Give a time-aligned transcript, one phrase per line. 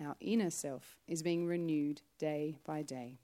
[0.00, 3.18] our inner self is being renewed day by day.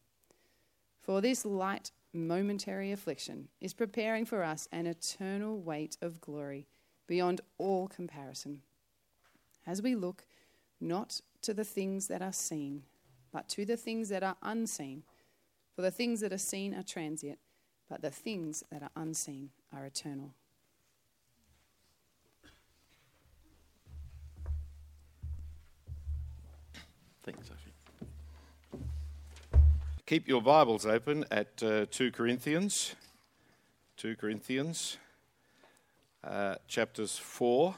[1.00, 6.66] For this light, momentary affliction is preparing for us an eternal weight of glory
[7.06, 8.62] beyond all comparison.
[9.66, 10.26] As we look
[10.80, 12.82] not to the things that are seen,
[13.32, 15.02] but to the things that are unseen.
[15.74, 17.38] For the things that are seen are transient,
[17.88, 20.34] but the things that are unseen are eternal.
[27.28, 27.74] Thanks, Sophie.
[30.06, 32.94] Keep your Bibles open at uh, 2 Corinthians.
[33.98, 34.96] 2 Corinthians
[36.24, 37.74] uh, chapters 4.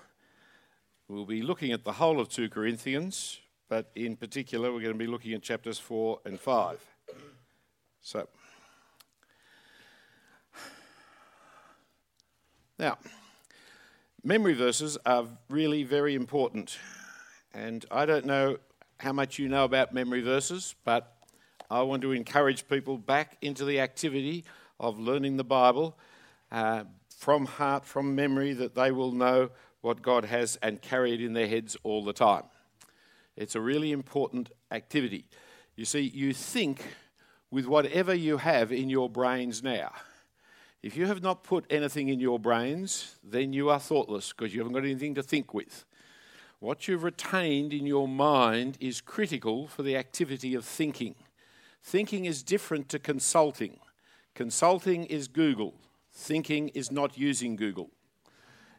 [1.09, 4.99] We'll be looking at the whole of 2 Corinthians, but in particular, we're going to
[4.99, 6.87] be looking at chapters 4 and 5.
[8.03, 8.29] So,
[12.79, 12.99] now,
[14.23, 16.79] memory verses are really very important.
[17.53, 18.59] And I don't know
[19.01, 21.17] how much you know about memory verses, but
[21.71, 24.45] I want to encourage people back into the activity
[24.79, 25.97] of learning the Bible,
[26.53, 26.85] uh,
[27.17, 29.51] from heart, from memory, that they will know
[29.81, 32.45] what God has and carry it in their heads all the time.
[33.37, 35.25] It's a really important activity.
[35.77, 36.83] You see, you think
[37.51, 39.93] with whatever you have in your brains now.
[40.83, 44.61] If you have not put anything in your brains, then you are thoughtless because you
[44.61, 45.85] haven't got anything to think with.
[46.61, 51.15] What you've retained in your mind is critical for the activity of thinking.
[51.83, 53.79] Thinking is different to consulting.
[54.35, 55.73] Consulting is Google.
[56.13, 57.89] Thinking is not using Google.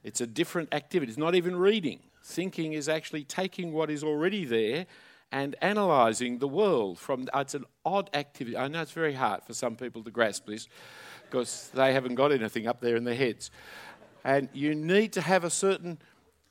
[0.03, 1.09] It's a different activity.
[1.09, 2.01] It's not even reading.
[2.23, 4.85] Thinking is actually taking what is already there
[5.31, 7.27] and analysing the world from.
[7.33, 8.55] It's an odd activity.
[8.55, 10.67] I know it's very hard for some people to grasp this
[11.25, 13.49] because they haven't got anything up there in their heads.
[14.23, 15.97] And you need to have a certain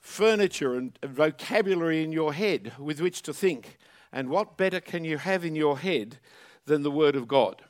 [0.01, 3.79] furniture and vocabulary in your head with which to think.
[4.13, 6.19] And what better can you have in your head
[6.65, 7.63] than the Word of God?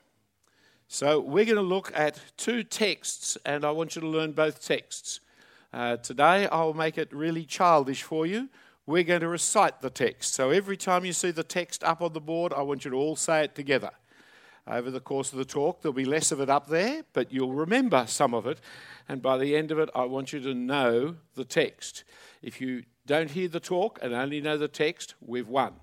[0.88, 4.64] So we're going to look at two texts, and I want you to learn both
[4.64, 5.20] texts.
[5.72, 8.48] Uh, today I'll make it really childish for you.
[8.86, 10.34] We're going to recite the text.
[10.34, 12.96] So every time you see the text up on the board, I want you to
[12.96, 13.90] all say it together.
[14.66, 17.52] Over the course of the talk, there'll be less of it up there, but you'll
[17.52, 18.60] remember some of it.
[19.08, 22.04] And by the end of it, I want you to know the text.
[22.42, 25.74] If you don't hear the talk and only know the text, we've won.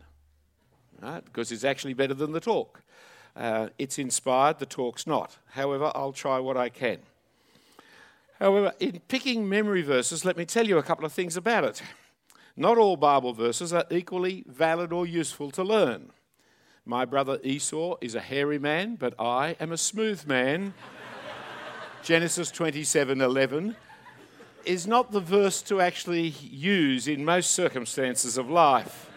[1.02, 1.24] Right?
[1.24, 2.82] Because it's actually better than the talk.
[3.36, 5.38] Uh, it's inspired, the talk's not.
[5.52, 7.00] However, I'll try what I can.
[8.40, 11.82] However, in picking memory verses, let me tell you a couple of things about it.
[12.56, 16.12] Not all Bible verses are equally valid or useful to learn.
[16.88, 20.74] My brother Esau is a hairy man, but I am a smooth man.
[22.01, 23.75] Genesis 27:11
[24.63, 29.12] is not the verse to actually use in most circumstances of life.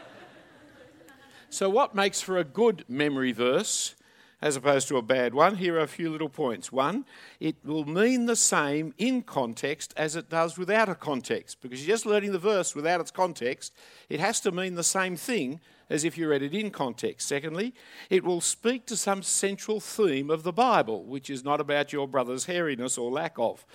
[1.49, 3.95] So what makes for a good memory verse?
[4.43, 6.73] As opposed to a bad one, here are a few little points.
[6.73, 7.05] One,
[7.39, 11.95] it will mean the same in context as it does without a context, because you're
[11.95, 13.75] just learning the verse without its context.
[14.09, 15.61] It has to mean the same thing
[15.91, 17.29] as if you read it in context.
[17.29, 17.75] Secondly,
[18.09, 22.09] it will speak to some central theme of the Bible, which is not about your
[22.09, 23.67] brother's hairiness or lack of.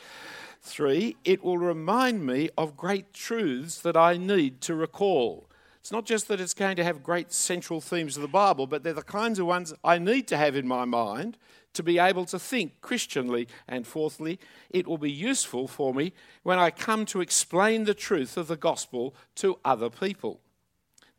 [0.61, 5.47] Three, it will remind me of great truths that I need to recall.
[5.85, 8.81] It's not just that it's going to have great central themes of the Bible, but
[8.81, 11.37] they're the kinds of ones I need to have in my mind
[11.73, 13.47] to be able to think Christianly.
[13.67, 14.39] And fourthly,
[14.71, 18.57] it will be useful for me when I come to explain the truth of the
[18.57, 20.39] gospel to other people.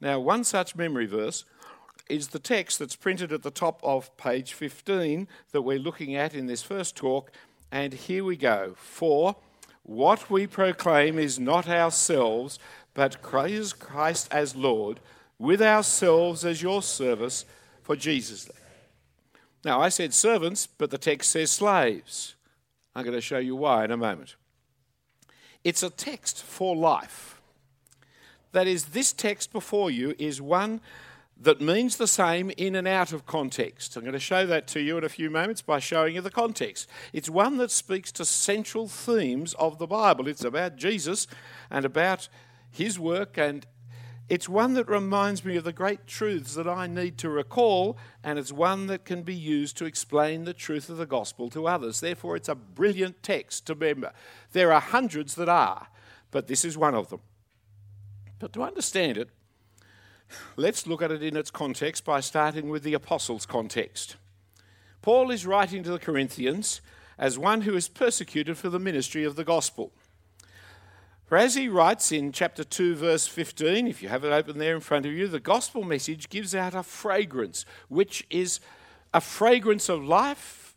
[0.00, 1.44] Now, one such memory verse
[2.10, 6.34] is the text that's printed at the top of page 15 that we're looking at
[6.34, 7.30] in this first talk.
[7.70, 8.74] And here we go.
[8.76, 9.36] For
[9.84, 12.58] what we proclaim is not ourselves,
[12.96, 15.00] but praise Christ as Lord,
[15.38, 17.44] with ourselves as your service
[17.82, 18.48] for Jesus.
[19.64, 22.36] Now, I said servants, but the text says slaves.
[22.94, 24.36] I'm going to show you why in a moment.
[25.62, 27.38] It's a text for life.
[28.52, 30.80] That is, this text before you is one
[31.38, 33.94] that means the same in and out of context.
[33.94, 36.30] I'm going to show that to you in a few moments by showing you the
[36.30, 36.88] context.
[37.12, 40.28] It's one that speaks to central themes of the Bible.
[40.28, 41.26] It's about Jesus
[41.70, 42.30] and about
[42.76, 43.66] his work, and
[44.28, 48.38] it's one that reminds me of the great truths that I need to recall, and
[48.38, 52.00] it's one that can be used to explain the truth of the gospel to others.
[52.00, 54.12] Therefore, it's a brilliant text to remember.
[54.52, 55.88] There are hundreds that are,
[56.30, 57.20] but this is one of them.
[58.38, 59.30] But to understand it,
[60.56, 64.16] let's look at it in its context by starting with the apostles' context.
[65.02, 66.80] Paul is writing to the Corinthians
[67.16, 69.92] as one who is persecuted for the ministry of the gospel.
[71.26, 74.76] For as he writes in chapter 2, verse 15, if you have it open there
[74.76, 78.60] in front of you, the gospel message gives out a fragrance, which is
[79.12, 80.76] a fragrance of life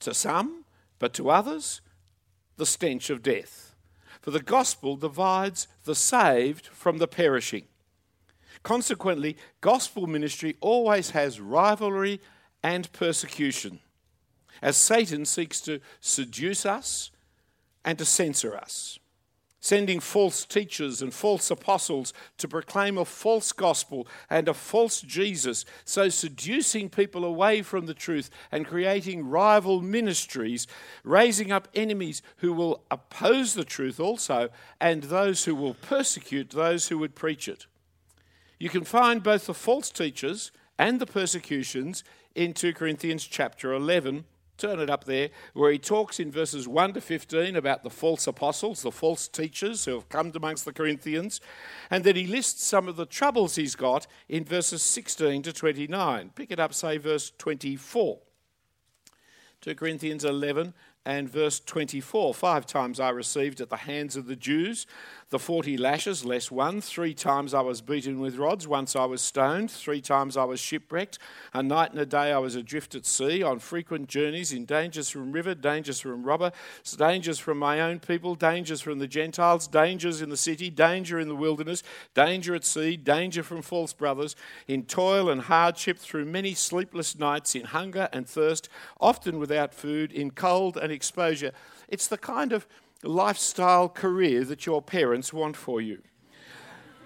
[0.00, 0.66] to some,
[0.98, 1.80] but to others,
[2.58, 3.74] the stench of death.
[4.20, 7.64] For the gospel divides the saved from the perishing.
[8.62, 12.20] Consequently, gospel ministry always has rivalry
[12.62, 13.80] and persecution,
[14.60, 17.10] as Satan seeks to seduce us
[17.86, 18.98] and to censor us
[19.60, 25.64] sending false teachers and false apostles to proclaim a false gospel and a false Jesus,
[25.84, 30.66] so seducing people away from the truth and creating rival ministries,
[31.02, 34.48] raising up enemies who will oppose the truth also,
[34.80, 37.66] and those who will persecute those who would preach it.
[38.58, 44.24] You can find both the false teachers and the persecutions in 2 Corinthians chapter 11
[44.58, 48.26] turn it up there, where he talks in verses 1 to 15 about the false
[48.26, 51.40] apostles, the false teachers who have come amongst the Corinthians,
[51.90, 56.30] and then he lists some of the troubles he's got in verses 16 to 29.
[56.34, 58.18] Pick it up, say, verse 24.
[59.60, 60.74] 2 Corinthians 11
[61.04, 62.34] and verse 24.
[62.34, 64.86] Five times I received at the hands of the Jews
[65.30, 66.80] the 40 lashes less one.
[66.80, 68.66] Three times I was beaten with rods.
[68.66, 69.70] Once I was stoned.
[69.70, 71.18] Three times I was shipwrecked.
[71.52, 75.10] A night and a day I was adrift at sea, on frequent journeys, in dangers
[75.10, 76.50] from river, dangers from robber,
[76.96, 81.28] dangers from my own people, dangers from the Gentiles, dangers in the city, danger in
[81.28, 81.82] the wilderness,
[82.14, 84.34] danger at sea, danger from false brothers,
[84.66, 90.10] in toil and hardship, through many sleepless nights, in hunger and thirst, often without food,
[90.10, 91.52] in cold and exposure.
[91.88, 92.66] It's the kind of
[93.02, 96.02] lifestyle career that your parents want for you.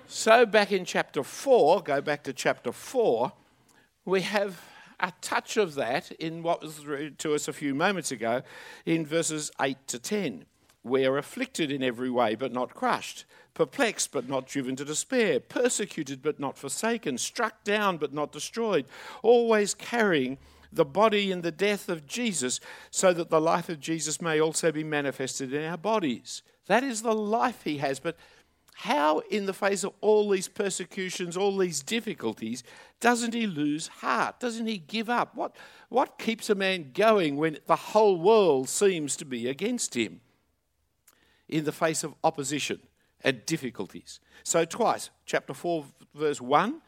[0.06, 3.32] So, back in chapter 4, go back to chapter 4,
[4.04, 4.60] we have
[5.00, 8.42] a touch of that in what was read to us a few moments ago
[8.84, 10.44] in verses 8 to 10.
[10.84, 15.40] We are afflicted in every way, but not crushed, perplexed, but not driven to despair,
[15.40, 18.86] persecuted, but not forsaken, struck down, but not destroyed,
[19.22, 20.38] always carrying
[20.72, 22.60] the body and the death of Jesus,
[22.90, 26.42] so that the life of Jesus may also be manifested in our bodies.
[26.66, 28.00] That is the life he has.
[28.00, 28.16] But
[28.74, 32.64] how, in the face of all these persecutions, all these difficulties,
[33.00, 34.40] doesn't he lose heart?
[34.40, 35.34] Doesn't he give up?
[35.34, 35.54] What,
[35.88, 40.20] what keeps a man going when the whole world seems to be against him
[41.48, 42.80] in the face of opposition
[43.22, 44.20] and difficulties?
[44.42, 46.80] So, twice, chapter 4, verse 1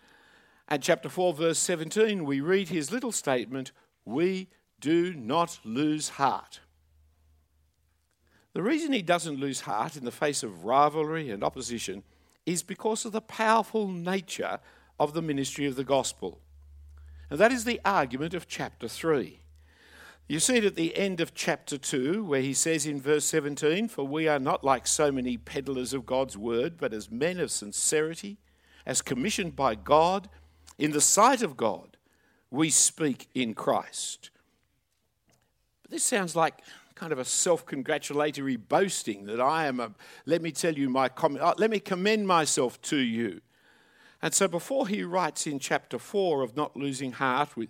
[0.68, 3.72] and chapter 4, verse 17, we read his little statement
[4.04, 4.48] We
[4.80, 6.60] do not lose heart.
[8.54, 12.02] The reason he doesn't lose heart in the face of rivalry and opposition
[12.46, 14.60] is because of the powerful nature
[14.98, 16.40] of the ministry of the gospel.
[17.30, 19.40] And that is the argument of chapter 3.
[20.28, 23.88] You see it at the end of chapter 2, where he says in verse 17,
[23.88, 27.50] For we are not like so many peddlers of God's word, but as men of
[27.50, 28.38] sincerity,
[28.86, 30.30] as commissioned by God,
[30.78, 31.96] in the sight of God,
[32.50, 34.30] we speak in Christ.
[35.82, 36.60] But this sounds like
[36.94, 39.92] kind of a self congratulatory boasting that I am a,
[40.26, 43.40] let me tell you my, comment uh, let me commend myself to you.
[44.22, 47.68] And so before he writes in chapter 4 of not losing heart with,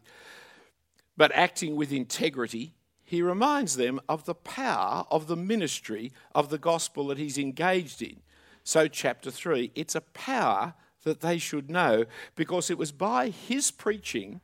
[1.16, 6.58] but acting with integrity, he reminds them of the power of the ministry of the
[6.58, 8.20] gospel that he's engaged in.
[8.62, 13.70] So, chapter 3, it's a power that they should know because it was by his
[13.70, 14.40] preaching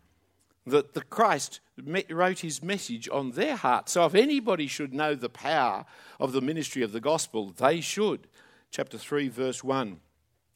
[0.67, 1.61] that the Christ
[2.11, 3.89] wrote his message on their heart.
[3.89, 5.85] So if anybody should know the power
[6.19, 8.27] of the ministry of the gospel, they should.
[8.71, 10.01] Chapter 3, verse 1.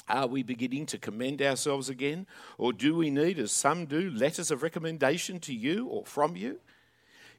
[0.06, 2.26] Are we beginning to commend ourselves again?
[2.58, 6.61] Or do we need, as some do, letters of recommendation to you or from you?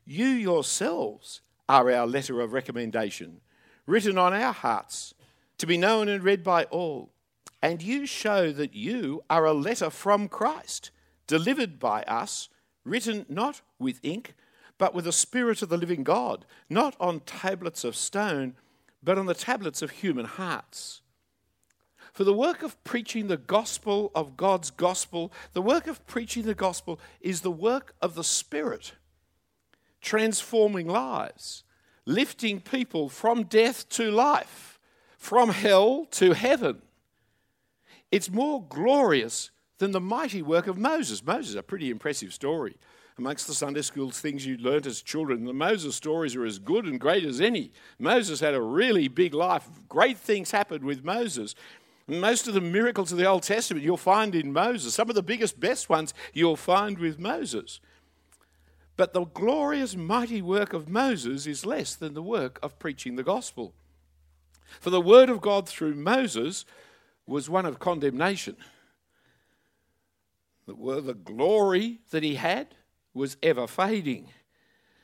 [0.03, 3.41] You yourselves are our letter of recommendation,
[3.86, 5.13] written on our hearts,
[5.60, 7.12] to be known and read by all.
[7.65, 10.91] And you show that you are a letter from Christ,
[11.25, 12.48] delivered by us
[12.84, 14.36] written not with ink,
[14.77, 18.53] but with the Spirit of the living God, not on tablets of stone,
[19.01, 21.01] but on the tablets of human hearts.
[22.13, 26.53] For the work of preaching the gospel of God's gospel, the work of preaching the
[26.53, 28.93] gospel is the work of the Spirit,
[30.01, 31.63] transforming lives,
[32.05, 34.79] lifting people from death to life,
[35.17, 36.84] from hell to heaven.
[38.12, 41.24] It's more glorious than the mighty work of Moses.
[41.24, 42.77] Moses is a pretty impressive story.
[43.17, 46.85] Amongst the Sunday school things you learnt as children, the Moses stories are as good
[46.85, 47.71] and great as any.
[47.97, 49.67] Moses had a really big life.
[49.88, 51.55] Great things happened with Moses.
[52.07, 54.93] Most of the miracles of the Old Testament you'll find in Moses.
[54.93, 57.79] Some of the biggest, best ones you'll find with Moses.
[58.97, 63.24] But the glorious, mighty work of Moses is less than the work of preaching the
[63.24, 63.74] gospel.
[64.79, 66.65] For the word of God through Moses
[67.27, 68.55] was one of condemnation.
[70.67, 72.75] The, glory that he had
[73.13, 74.29] was ever fading,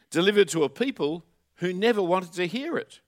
[0.09, 1.23] delivered to a people
[1.55, 2.99] who never wanted to hear it.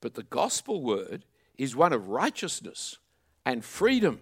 [0.00, 1.24] But the gospel word
[1.56, 2.98] is one of righteousness
[3.44, 4.20] and freedom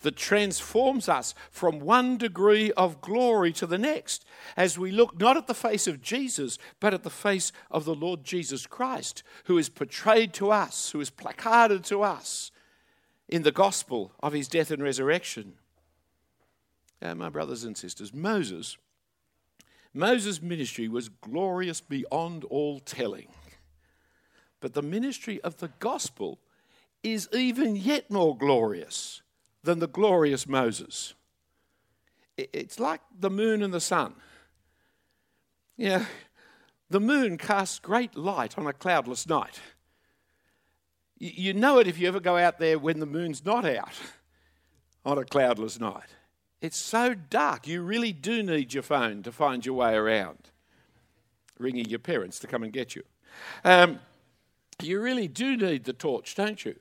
[0.00, 4.24] that transforms us from one degree of glory to the next
[4.56, 7.94] as we look not at the face of Jesus, but at the face of the
[7.94, 12.50] Lord Jesus Christ, who is portrayed to us, who is placarded to us
[13.28, 15.54] in the gospel of his death and resurrection.
[17.00, 18.76] My brothers and sisters, Moses,
[19.94, 23.28] Moses' ministry was glorious beyond all telling.
[24.60, 26.40] But the ministry of the gospel
[27.02, 29.22] is even yet more glorious
[29.62, 31.14] than the glorious Moses.
[32.36, 34.14] It's like the moon and the sun.
[35.76, 36.06] Yeah,
[36.90, 39.60] the moon casts great light on a cloudless night.
[41.18, 43.94] You know it if you ever go out there when the moon's not out
[45.04, 46.14] on a cloudless night.
[46.60, 50.50] It's so dark, you really do need your phone to find your way around.
[51.58, 53.02] Ringing your parents to come and get you.
[53.64, 54.00] Um,
[54.82, 56.76] you really do need the torch, don't you?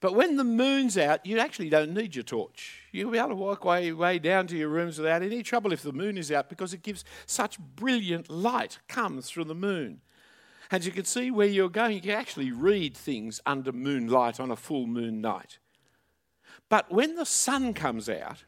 [0.00, 2.82] But when the moon's out, you actually don't need your torch.
[2.92, 5.82] You'll be able to walk way, way down to your rooms without any trouble if
[5.82, 10.00] the moon is out because it gives such brilliant light comes from the moon.
[10.70, 11.94] And you can see where you're going.
[11.94, 15.58] You can actually read things under moonlight on a full moon night.
[16.68, 18.44] But when the sun comes out,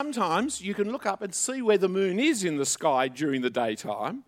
[0.00, 3.42] Sometimes you can look up and see where the moon is in the sky during
[3.42, 4.24] the daytime.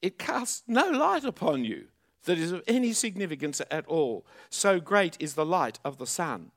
[0.00, 1.88] It casts no light upon you
[2.26, 4.24] that is of any significance at all.
[4.50, 6.52] So great is the light of the sun.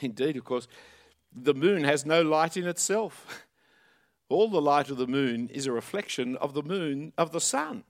[0.00, 0.68] Indeed, of course,
[1.34, 3.46] the moon has no light in itself.
[4.28, 7.84] All the light of the moon is a reflection of the moon of the sun,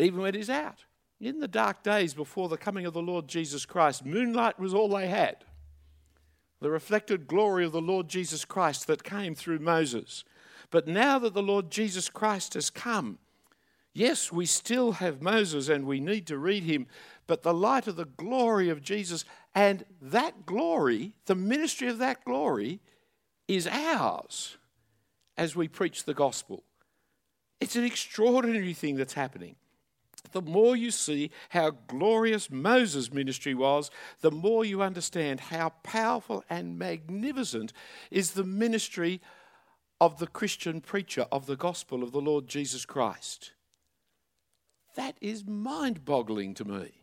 [0.00, 0.84] even when he's out.
[1.20, 4.88] In the dark days before the coming of the Lord Jesus Christ, moonlight was all
[4.88, 5.44] they had
[6.60, 10.24] the reflected glory of the Lord Jesus Christ that came through Moses.
[10.70, 13.18] But now that the Lord Jesus Christ has come,
[13.94, 16.86] yes, we still have Moses and we need to read him,
[17.26, 19.24] but the light of the glory of Jesus
[19.54, 22.80] and that glory, the ministry of that glory,
[23.46, 24.56] is ours
[25.36, 26.64] as we preach the gospel.
[27.60, 29.56] It's an extraordinary thing that's happening
[30.32, 36.44] the more you see how glorious Moses' ministry was, the more you understand how powerful
[36.48, 37.72] and magnificent
[38.10, 39.20] is the ministry
[40.00, 43.52] of the Christian preacher of the gospel of the Lord Jesus Christ.
[44.96, 47.02] That is mind boggling to me.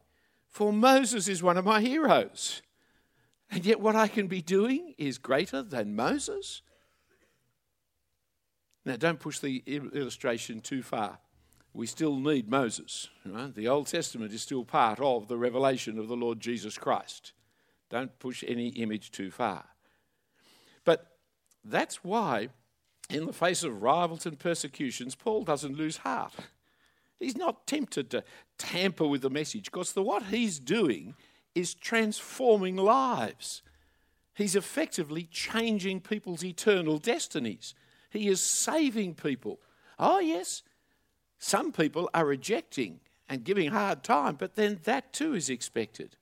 [0.50, 2.62] For Moses is one of my heroes.
[3.52, 6.62] And yet, what I can be doing is greater than Moses.
[8.86, 11.20] Now, don't push the illustration too far.
[11.76, 13.10] We still need Moses.
[13.26, 13.54] Right?
[13.54, 17.34] The Old Testament is still part of the revelation of the Lord Jesus Christ.
[17.90, 19.66] Don't push any image too far.
[20.86, 21.18] But
[21.66, 22.48] that's why,
[23.10, 26.34] in the face of rivals and persecutions, Paul doesn't lose heart.
[27.20, 28.24] He's not tempted to
[28.58, 31.16] tamper with the message because the, what he's doing
[31.56, 33.62] is transforming lives.
[34.34, 37.74] He's effectively changing people's eternal destinies.
[38.10, 39.60] He is saving people.
[40.00, 40.64] Oh, yes,
[41.46, 43.00] some people are rejecting
[43.30, 46.16] and giving hard time, but then that too is expected.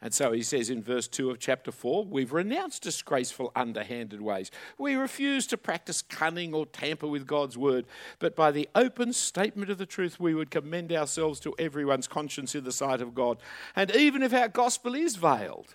[0.00, 4.52] And so he says in verse 2 of chapter 4 we've renounced disgraceful, underhanded ways.
[4.78, 7.86] We refuse to practice cunning or tamper with God's word,
[8.20, 12.54] but by the open statement of the truth, we would commend ourselves to everyone's conscience
[12.54, 13.38] in the sight of God.
[13.74, 15.74] And even if our gospel is veiled,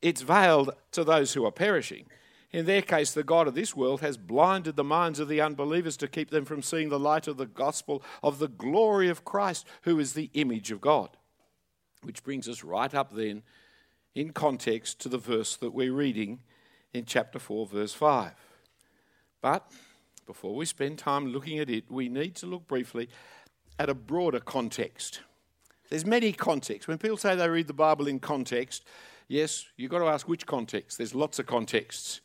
[0.00, 2.06] it's veiled to those who are perishing.
[2.52, 5.96] In their case, the God of this world has blinded the minds of the unbelievers
[5.98, 9.66] to keep them from seeing the light of the gospel of the glory of Christ,
[9.82, 11.16] who is the image of God.
[12.02, 13.42] Which brings us right up then
[14.14, 16.40] in context to the verse that we're reading
[16.92, 18.32] in chapter 4, verse 5.
[19.40, 19.72] But
[20.26, 23.08] before we spend time looking at it, we need to look briefly
[23.78, 25.22] at a broader context.
[25.88, 26.86] There's many contexts.
[26.86, 28.84] When people say they read the Bible in context,
[29.28, 30.98] yes, you've got to ask which context.
[30.98, 32.20] There's lots of contexts.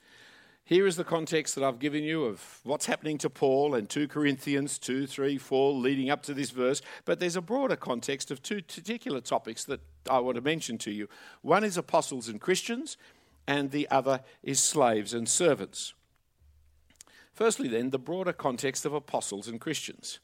[0.68, 4.10] Here is the context that I've given you of what's happening to Paul and 2
[4.10, 6.82] Corinthians 2, 3, 4, leading up to this verse.
[7.06, 10.92] But there's a broader context of two particular topics that I want to mention to
[10.92, 11.08] you.
[11.42, 12.98] One is apostles and Christians,
[13.48, 15.94] and the other is slaves and servants.
[17.32, 20.20] Firstly, then, the broader context of apostles and Christians.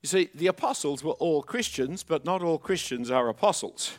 [0.00, 3.98] You see, the apostles were all Christians, but not all Christians are apostles.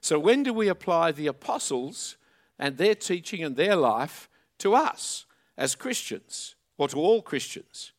[0.00, 2.16] So, when do we apply the apostles
[2.60, 4.28] and their teaching and their life?
[4.58, 5.26] To us
[5.56, 7.92] as Christians, or to all Christians.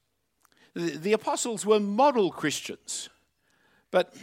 [0.73, 3.10] The, the apostles were model Christians,
[3.91, 4.13] but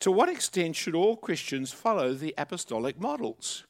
[0.00, 3.64] to what extent should all Christians follow the apostolic models?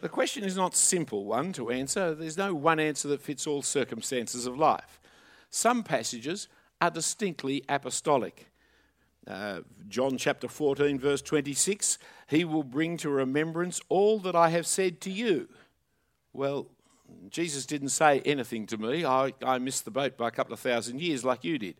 [0.00, 2.14] The question is not simple one to answer.
[2.14, 5.00] There's no one answer that fits all circumstances of life.
[5.50, 6.46] Some passages
[6.80, 8.50] are distinctly apostolic.
[9.26, 14.66] Uh, John chapter 14, verse 26 He will bring to remembrance all that I have
[14.66, 15.48] said to you.
[16.32, 16.66] Well,
[17.30, 19.04] Jesus didn't say anything to me.
[19.04, 21.76] I, I missed the boat by a couple of thousand years like you did.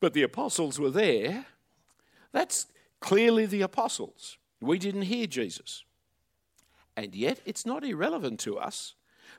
[0.00, 1.46] But the apostles were there.
[2.32, 2.66] That's
[3.00, 4.38] clearly the apostles.
[4.60, 5.84] We didn't hear Jesus.
[6.96, 8.94] And yet, it's not irrelevant to us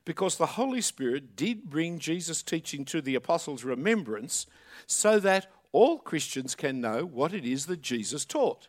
[0.05, 4.45] because the Holy Spirit did bring Jesus' teaching to the apostles' remembrance
[4.87, 8.67] so that all Christians can know what it is that Jesus taught.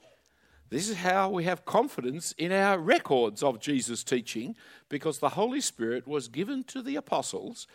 [0.70, 4.54] This is how we have confidence in our records of Jesus' teaching
[4.88, 7.66] because the Holy Spirit was given to the apostles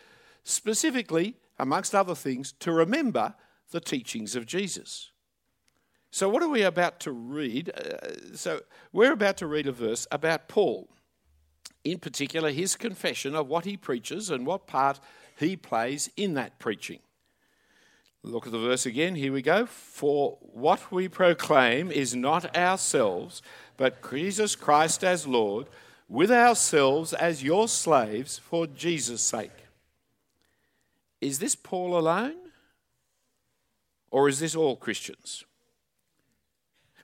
[0.44, 3.34] specifically, amongst other things, to remember
[3.70, 5.10] the teachings of Jesus.
[6.10, 7.70] So, what are we about to read?
[7.76, 8.60] Uh, so,
[8.92, 10.88] we're about to read a verse about Paul,
[11.84, 15.00] in particular, his confession of what he preaches and what part
[15.38, 17.00] he plays in that preaching.
[18.26, 19.14] Look at the verse again.
[19.14, 19.66] Here we go.
[19.66, 23.40] For what we proclaim is not ourselves,
[23.76, 25.68] but Jesus Christ as Lord,
[26.08, 29.52] with ourselves as your slaves for Jesus' sake.
[31.20, 32.34] Is this Paul alone?
[34.10, 35.44] Or is this all Christians?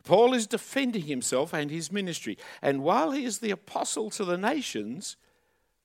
[0.02, 2.37] Paul is defending himself and his ministry.
[2.61, 5.16] And while he is the apostle to the nations,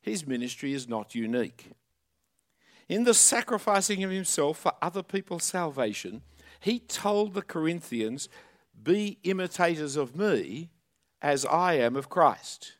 [0.01, 1.73] his ministry is not unique.
[2.89, 6.21] In the sacrificing of himself for other people's salvation,
[6.59, 8.29] he told the Corinthians,
[8.81, 10.69] Be imitators of me
[11.21, 12.73] as I am of Christ.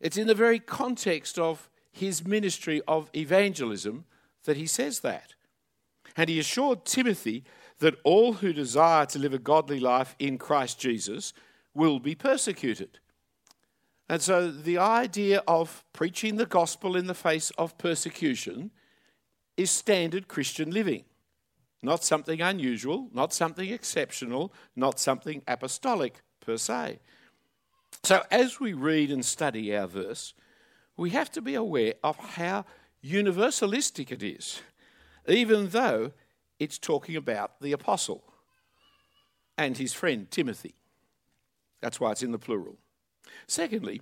[0.00, 4.04] It's in the very context of his ministry of evangelism
[4.44, 5.34] that he says that.
[6.16, 7.44] And he assured Timothy
[7.78, 11.32] that all who desire to live a godly life in Christ Jesus
[11.74, 12.98] will be persecuted.
[14.12, 18.70] And so the idea of preaching the gospel in the face of persecution
[19.56, 21.04] is standard Christian living.
[21.82, 26.98] Not something unusual, not something exceptional, not something apostolic per se.
[28.02, 30.34] So, as we read and study our verse,
[30.94, 32.66] we have to be aware of how
[33.02, 34.60] universalistic it is,
[35.26, 36.12] even though
[36.58, 38.22] it's talking about the apostle
[39.56, 40.74] and his friend Timothy.
[41.80, 42.76] That's why it's in the plural.
[43.46, 44.00] Secondly,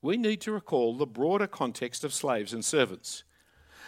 [0.00, 3.24] we need to recall the broader context of slaves and servants.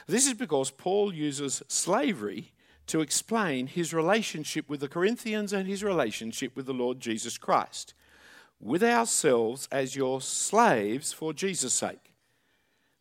[0.06, 2.52] This is because Paul uses slavery
[2.86, 7.94] to explain his relationship with the Corinthians and his relationship with the Lord Jesus Christ.
[8.58, 12.09] With ourselves as your slaves for Jesus' sake.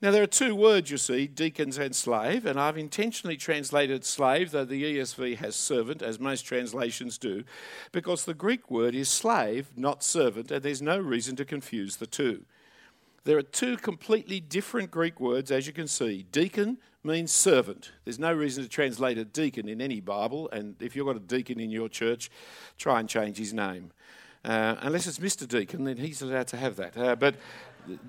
[0.01, 4.51] Now, there are two words you see, deacons and slave, and I've intentionally translated slave,
[4.51, 7.43] though the ESV has servant, as most translations do,
[7.91, 12.07] because the Greek word is slave, not servant, and there's no reason to confuse the
[12.07, 12.45] two.
[13.25, 16.25] There are two completely different Greek words, as you can see.
[16.31, 17.91] Deacon means servant.
[18.05, 21.19] There's no reason to translate a deacon in any Bible, and if you've got a
[21.19, 22.31] deacon in your church,
[22.77, 23.91] try and change his name.
[24.45, 25.47] Uh, unless it's Mr.
[25.47, 26.97] Deacon, then he's allowed to have that.
[26.97, 27.36] Uh, but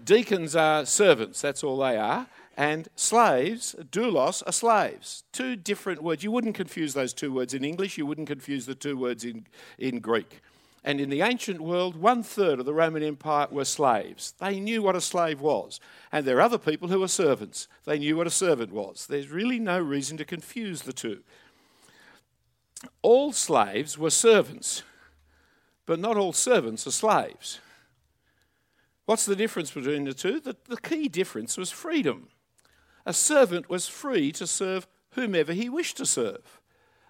[0.05, 2.27] deacons are servants, that's all they are.
[2.57, 5.25] And slaves, doulos, are slaves.
[5.33, 6.23] Two different words.
[6.23, 9.47] You wouldn't confuse those two words in English, you wouldn't confuse the two words in,
[9.79, 10.41] in Greek.
[10.83, 14.33] And in the ancient world, one third of the Roman Empire were slaves.
[14.39, 15.79] They knew what a slave was.
[16.11, 17.69] And there are other people who are servants.
[17.85, 19.07] They knew what a servant was.
[19.07, 21.21] There's really no reason to confuse the two.
[23.03, 24.83] All slaves were servants,
[25.87, 27.61] but not all servants are slaves.
[29.07, 30.41] What's the difference between the two?
[30.41, 32.29] The, the key difference was freedom.
[33.05, 36.61] A servant was free to serve whomever he wished to serve.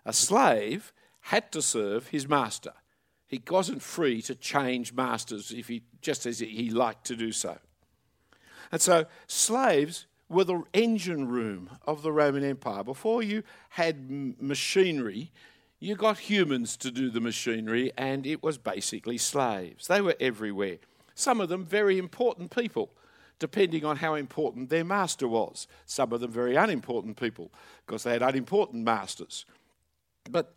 [0.06, 2.72] A slave had to serve his master.
[3.26, 7.58] He wasn't free to change masters if he, just as he liked to do so.
[8.72, 12.82] And so slaves were the engine room of the Roman Empire.
[12.82, 15.32] Before you had machinery,
[15.80, 19.86] you got humans to do the machinery, and it was basically slaves.
[19.86, 20.76] They were everywhere.
[21.14, 22.90] Some of them very important people,
[23.38, 25.66] depending on how important their master was.
[25.86, 27.50] Some of them very unimportant people,
[27.86, 29.46] because they had unimportant masters.
[30.30, 30.54] But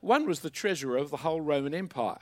[0.00, 2.20] one was the treasurer of the whole Roman Empire.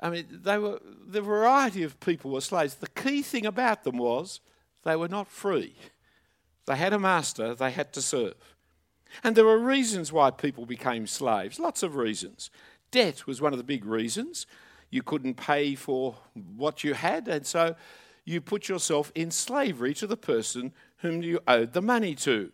[0.00, 2.76] I mean, they were the variety of people were slaves.
[2.76, 4.40] The key thing about them was
[4.84, 5.74] they were not free.
[6.66, 8.34] They had a master they had to serve.
[9.22, 12.50] And there were reasons why people became slaves, lots of reasons.
[12.90, 14.46] Debt was one of the big reasons
[14.90, 16.16] you couldn't pay for
[16.56, 17.74] what you had, and so
[18.24, 22.50] you put yourself in slavery to the person whom you owed the money to.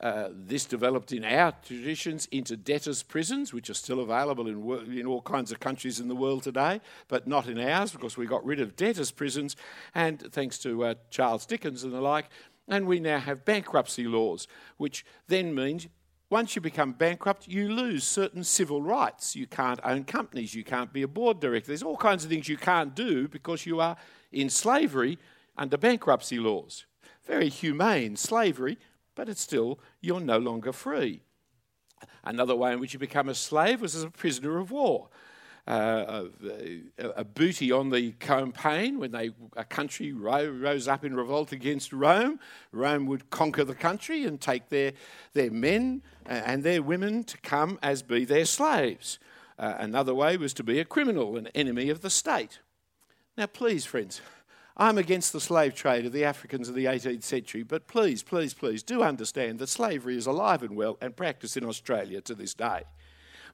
[0.00, 5.06] Uh, this developed in our traditions into debtors' prisons, which are still available in, in
[5.06, 8.42] all kinds of countries in the world today, but not in ours because we got
[8.42, 9.56] rid of debtors' prisons,
[9.94, 12.30] and thanks to uh, Charles Dickens and the like,
[12.70, 15.88] and we now have bankruptcy laws, which then means
[16.30, 19.34] once you become bankrupt, you lose certain civil rights.
[19.34, 21.66] You can't own companies, you can't be a board director.
[21.66, 23.96] There's all kinds of things you can't do because you are
[24.30, 25.18] in slavery
[25.58, 26.86] under bankruptcy laws.
[27.26, 28.78] Very humane slavery,
[29.16, 31.22] but it's still, you're no longer free.
[32.22, 35.08] Another way in which you become a slave was as a prisoner of war
[35.66, 36.24] uh,
[36.98, 41.92] a, a, booty on the campaign when they, a country rose up in revolt against
[41.92, 42.40] Rome.
[42.72, 44.92] Rome would conquer the country and take their,
[45.34, 49.18] their men and their women to come as be their slaves.
[49.58, 52.60] Uh, another way was to be a criminal, an enemy of the state.
[53.36, 54.20] Now, please, friends,
[54.76, 58.54] I'm against the slave trade of the Africans of the 18th century, but please, please,
[58.54, 62.54] please do understand that slavery is alive and well and practiced in Australia to this
[62.54, 62.84] day.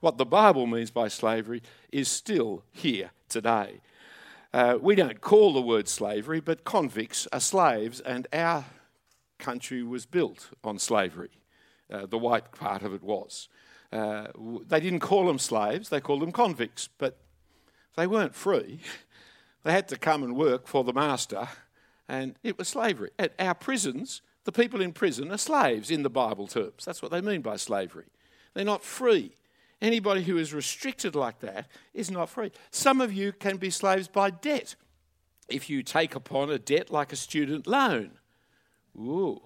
[0.00, 3.80] What the Bible means by slavery is still here today.
[4.52, 8.64] Uh, we don't call the word slavery, but convicts are slaves, and our
[9.38, 11.30] country was built on slavery.
[11.90, 13.48] Uh, the white part of it was.
[13.92, 14.28] Uh,
[14.66, 17.18] they didn't call them slaves, they called them convicts, but
[17.96, 18.80] they weren't free.
[19.62, 21.48] They had to come and work for the master,
[22.08, 23.10] and it was slavery.
[23.18, 26.84] At our prisons, the people in prison are slaves in the Bible terms.
[26.84, 28.04] That's what they mean by slavery.
[28.54, 29.32] They're not free.
[29.80, 32.50] Anybody who is restricted like that is not free.
[32.70, 34.74] Some of you can be slaves by debt.
[35.48, 38.12] If you take upon a debt like a student loan,
[38.96, 39.42] ooh,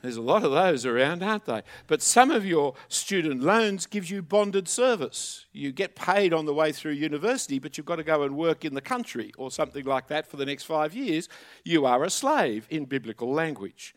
[0.00, 1.62] there's a lot of those around, aren't they?
[1.86, 5.46] But some of your student loans gives you bonded service.
[5.52, 8.64] You get paid on the way through university, but you've got to go and work
[8.64, 11.28] in the country or something like that for the next five years.
[11.64, 13.94] You are a slave in biblical language.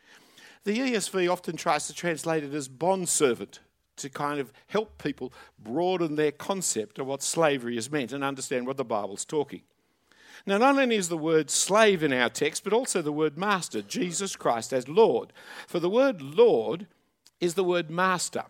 [0.64, 3.60] The ESV often tries to translate it as bond servant
[4.02, 8.68] to kind of help people broaden their concept of what slavery is meant and understand
[8.68, 9.62] what the Bible's talking.
[10.46, 13.82] Now, not only is the word slave in our text, but also the word master,
[13.82, 15.34] Jesus Christ as Lord.
[15.68, 16.88] For the word Lord
[17.40, 18.44] is the word master.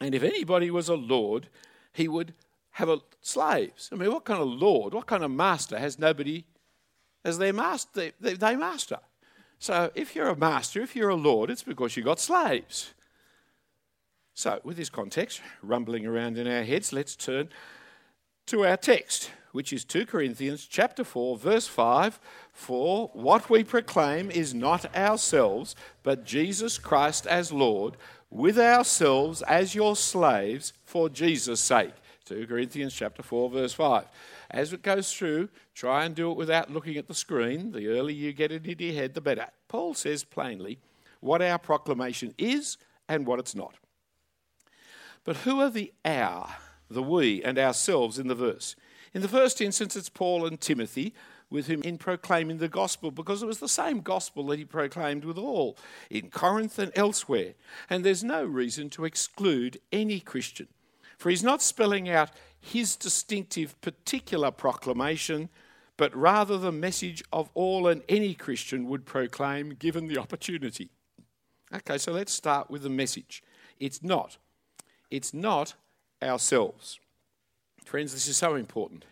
[0.00, 1.48] And if anybody was a Lord,
[1.92, 2.34] he would
[2.72, 3.90] have a, slaves.
[3.92, 6.44] I mean, what kind of Lord, what kind of master has nobody
[7.24, 8.12] as their master?
[8.20, 8.98] They, they master.
[9.58, 12.94] So if you're a master, if you're a Lord, it's because you've got slaves.
[14.34, 17.50] So, with this context rumbling around in our heads, let's turn
[18.46, 22.18] to our text, which is 2 Corinthians chapter 4 verse 5,
[22.52, 27.96] for what we proclaim is not ourselves, but Jesus Christ as Lord,
[28.30, 31.92] with ourselves as your slaves for Jesus' sake.
[32.24, 34.06] 2 Corinthians chapter 4 verse 5.
[34.50, 37.72] As it goes through, try and do it without looking at the screen.
[37.72, 39.48] The earlier you get it into your head, the better.
[39.68, 40.78] Paul says plainly
[41.20, 43.74] what our proclamation is and what it's not.
[45.24, 46.56] But who are the our,
[46.90, 48.74] the we, and ourselves in the verse?
[49.14, 51.14] In the first instance, it's Paul and Timothy
[51.50, 55.24] with him in proclaiming the gospel because it was the same gospel that he proclaimed
[55.24, 55.76] with all
[56.10, 57.52] in Corinth and elsewhere.
[57.90, 60.68] And there's no reason to exclude any Christian,
[61.18, 65.50] for he's not spelling out his distinctive particular proclamation,
[65.96, 70.90] but rather the message of all and any Christian would proclaim given the opportunity.
[71.74, 73.42] Okay, so let's start with the message.
[73.78, 74.38] It's not.
[75.12, 75.74] It's not
[76.22, 76.98] ourselves.
[77.84, 79.04] Friends, this is so important.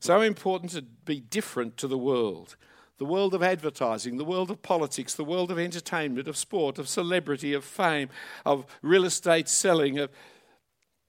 [0.00, 2.56] So important to be different to the world.
[2.96, 6.88] The world of advertising, the world of politics, the world of entertainment, of sport, of
[6.88, 8.08] celebrity, of fame,
[8.46, 9.98] of real estate selling.
[9.98, 10.10] Of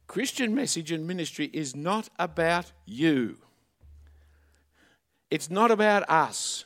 [0.07, 3.37] Christian message and ministry is not about you.
[5.31, 6.65] It's not about us.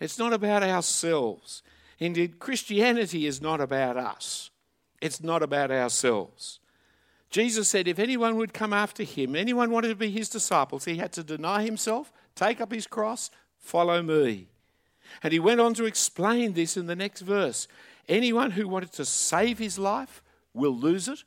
[0.00, 1.62] It's not about ourselves.
[1.98, 4.50] Indeed, Christianity is not about us.
[5.02, 6.60] It's not about ourselves.
[7.34, 10.98] Jesus said if anyone would come after him, anyone wanted to be his disciples, he
[10.98, 14.46] had to deny himself, take up his cross, follow me.
[15.20, 17.66] And he went on to explain this in the next verse.
[18.08, 21.24] Anyone who wanted to save his life will lose it,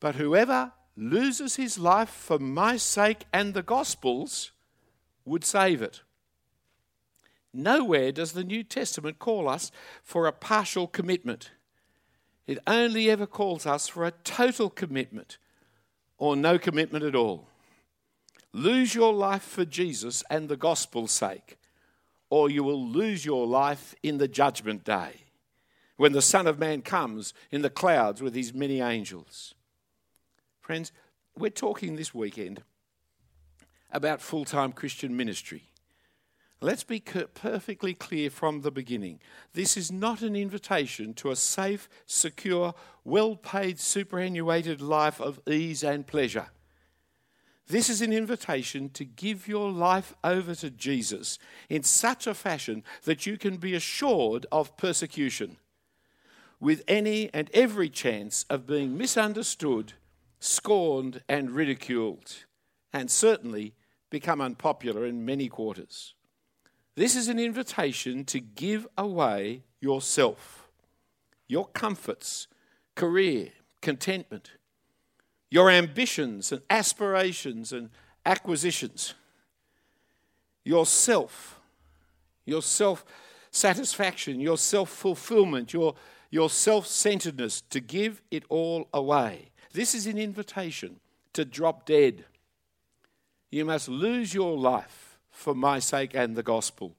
[0.00, 4.50] but whoever loses his life for my sake and the gospel's
[5.24, 6.02] would save it.
[7.54, 9.70] Nowhere does the New Testament call us
[10.02, 11.52] for a partial commitment.
[12.48, 15.36] It only ever calls us for a total commitment
[16.16, 17.46] or no commitment at all.
[18.54, 21.58] Lose your life for Jesus and the gospel's sake,
[22.30, 25.24] or you will lose your life in the judgment day
[25.98, 29.54] when the Son of Man comes in the clouds with his many angels.
[30.62, 30.90] Friends,
[31.36, 32.62] we're talking this weekend
[33.90, 35.67] about full time Christian ministry.
[36.60, 39.20] Let's be perfectly clear from the beginning.
[39.52, 45.84] This is not an invitation to a safe, secure, well paid, superannuated life of ease
[45.84, 46.48] and pleasure.
[47.68, 52.82] This is an invitation to give your life over to Jesus in such a fashion
[53.04, 55.58] that you can be assured of persecution,
[56.58, 59.92] with any and every chance of being misunderstood,
[60.40, 62.46] scorned, and ridiculed,
[62.92, 63.74] and certainly
[64.10, 66.14] become unpopular in many quarters.
[66.98, 70.68] This is an invitation to give away yourself,
[71.46, 72.48] your comforts,
[72.96, 74.50] career, contentment,
[75.48, 77.90] your ambitions and aspirations and
[78.26, 79.14] acquisitions,
[80.64, 81.60] yourself,
[82.44, 83.04] your self
[83.52, 85.94] satisfaction, your self fulfillment, your,
[86.32, 89.50] your self centeredness, to give it all away.
[89.72, 90.98] This is an invitation
[91.34, 92.24] to drop dead.
[93.52, 95.07] You must lose your life
[95.38, 96.96] for my sake and the gospel.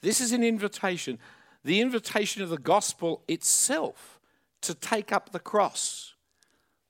[0.00, 1.18] This is an invitation,
[1.62, 4.18] the invitation of the gospel itself
[4.62, 6.14] to take up the cross,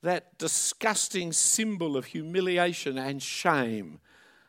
[0.02, 3.98] that disgusting symbol of humiliation and shame,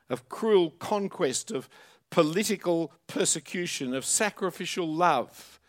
[0.10, 1.67] of cruel conquest, of
[2.10, 5.60] political persecution, of sacrificial love,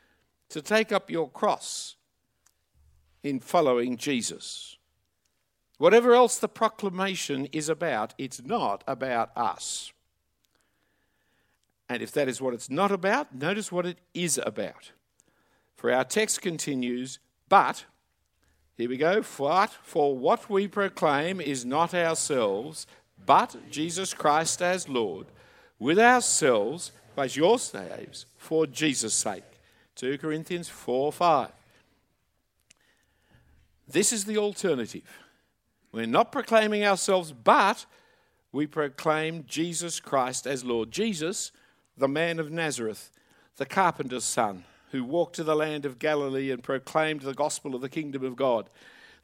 [0.51, 1.97] to take up your cross
[3.23, 4.78] in following Jesus.
[5.79, 9.93] Whatever else the proclamation is about, it's not about us.
[11.89, 14.93] And if that is what it's not about, notice what it is about.
[15.77, 17.85] For our text continues, but,
[18.77, 22.87] here we go, for, for what we proclaim is not ourselves,
[23.25, 25.29] but Jesus Christ as Lord,
[25.79, 29.45] with ourselves as your slaves, for Jesus' sake.
[29.95, 31.53] 2 Corinthians 4 5.
[33.89, 35.28] This is the alternative.
[35.93, 37.87] We're not proclaiming ourselves, but
[38.53, 40.91] we proclaim Jesus Christ as Lord.
[40.91, 41.53] Jesus,
[41.97, 43.11] the man of Nazareth,
[43.57, 47.81] the carpenter's son, who walked to the land of Galilee and proclaimed the gospel of
[47.81, 48.69] the kingdom of God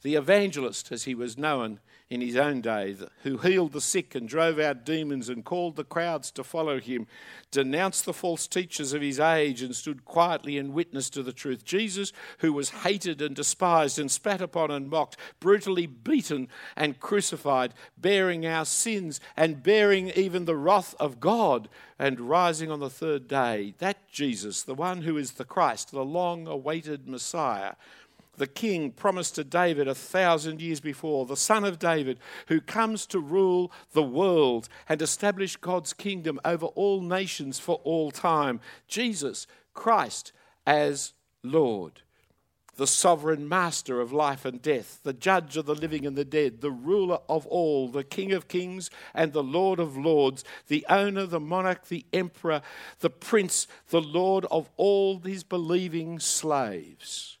[0.05, 4.29] the evangelist, as he was known in his own day, who healed the sick and
[4.29, 7.07] drove out demons and called the crowds to follow him,
[7.49, 11.65] denounced the false teachers of his age and stood quietly and witnessed to the truth.
[11.65, 17.73] Jesus, who was hated and despised and spat upon and mocked, brutally beaten and crucified,
[17.97, 23.27] bearing our sins and bearing even the wrath of God and rising on the third
[23.27, 23.73] day.
[23.79, 27.73] That Jesus, the one who is the Christ, the long awaited Messiah,
[28.37, 33.05] the king promised to David a thousand years before, the son of David, who comes
[33.07, 38.59] to rule the world and establish God's kingdom over all nations for all time.
[38.87, 40.31] Jesus Christ
[40.65, 42.01] as Lord.
[42.77, 46.61] the sovereign master of life and death, the judge of the living and the dead,
[46.61, 51.25] the ruler of all, the King of kings and the Lord of lords, the owner,
[51.25, 52.61] the monarch, the emperor,
[52.99, 57.37] the prince, the Lord of all his believing slaves.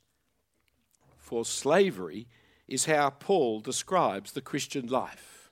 [1.25, 2.27] For slavery
[2.67, 5.49] is how Paul describes the Christian life.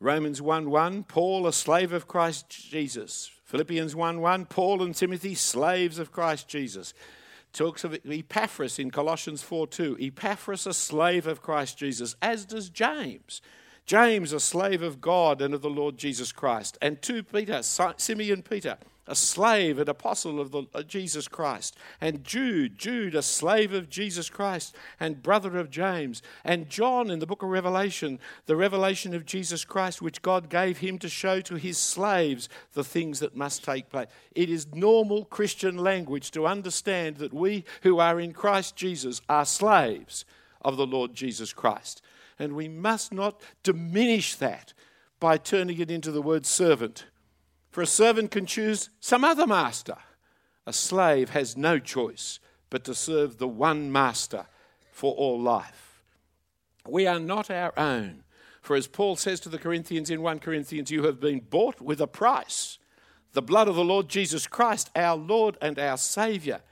[0.00, 3.30] Romans 1 1, Paul, a slave of Christ Jesus.
[3.44, 6.94] Philippians 1 1, Paul and Timothy, slaves of Christ Jesus
[7.52, 9.98] talks of Epaphras in Colossians 4 2.
[10.00, 13.40] Epaphras, a slave of Christ Jesus, as does James.
[13.84, 16.76] James, a slave of God and of the Lord Jesus Christ.
[16.82, 22.24] And 2 Peter, Simeon Peter, a slave and apostle of the, uh, Jesus Christ, and
[22.24, 27.26] Jude, Jude, a slave of Jesus Christ and brother of James, and John in the
[27.26, 31.54] book of Revelation, the revelation of Jesus Christ, which God gave him to show to
[31.54, 34.08] his slaves the things that must take place.
[34.34, 39.46] It is normal Christian language to understand that we who are in Christ Jesus are
[39.46, 40.24] slaves
[40.62, 42.02] of the Lord Jesus Christ.
[42.38, 44.74] And we must not diminish that
[45.20, 47.06] by turning it into the word servant
[47.76, 49.98] for a servant can choose some other master.
[50.66, 54.46] A slave has no choice but to serve the one master
[54.90, 56.02] for all life.
[56.88, 58.24] We are not our own.
[58.62, 62.00] For as Paul says to the Corinthians in 1 Corinthians, you have been bought with
[62.00, 62.78] a price
[63.34, 66.62] the blood of the Lord Jesus Christ, our Lord and our Saviour.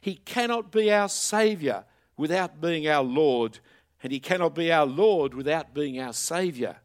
[0.00, 3.58] He cannot be our Saviour without being our Lord,
[4.00, 6.76] and He cannot be our Lord without being our Saviour.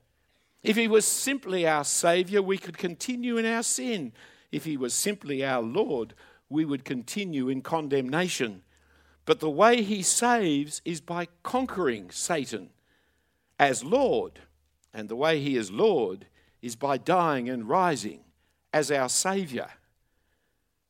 [0.63, 4.13] If he was simply our Saviour, we could continue in our sin.
[4.52, 6.13] If he was simply our Lord,
[6.50, 8.63] we would continue in condemnation.
[9.26, 12.70] But the way he saves is by conquering Satan
[13.60, 14.39] as Lord.
[14.93, 16.28] And the way he is Lord
[16.62, 18.22] is by dying and rising
[18.74, 19.70] as our Saviour.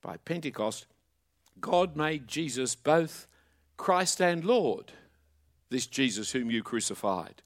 [0.01, 0.85] By Pentecost,
[1.59, 3.27] God made Jesus both
[3.75, 4.93] Christ and Lord,
[5.69, 7.41] this Jesus whom you crucified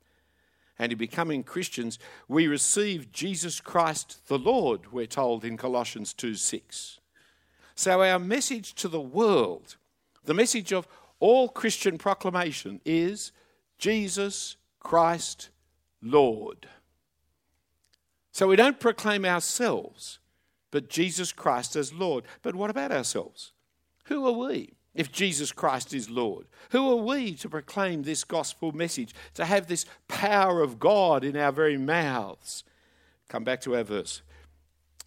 [0.81, 6.33] and in becoming Christians, we receive Jesus Christ the Lord, we're told in Colossians 2
[6.33, 6.99] 6.
[7.75, 9.75] So, our message to the world,
[10.25, 10.87] the message of
[11.19, 13.31] all Christian proclamation, is
[13.77, 15.51] Jesus Christ
[16.01, 16.67] Lord.
[18.31, 20.17] So, we don't proclaim ourselves,
[20.71, 22.23] but Jesus Christ as Lord.
[22.41, 23.51] But what about ourselves?
[24.05, 24.73] Who are we?
[24.93, 26.45] If Jesus Christ is Lord?
[26.71, 31.37] Who are we to proclaim this gospel message, to have this power of God in
[31.37, 32.63] our very mouths?
[33.29, 34.21] Come back to our verse.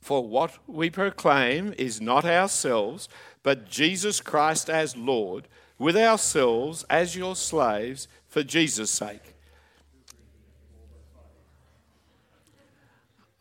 [0.00, 3.08] For what we proclaim is not ourselves,
[3.42, 9.34] but Jesus Christ as Lord, with ourselves as your slaves for Jesus' sake.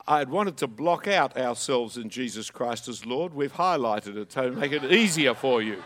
[0.06, 3.34] I had wanted to block out ourselves in Jesus Christ as Lord.
[3.34, 5.82] We've highlighted it to make it easier for you.